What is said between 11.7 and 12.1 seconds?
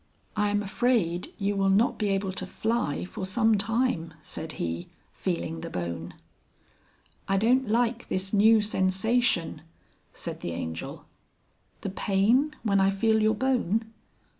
"The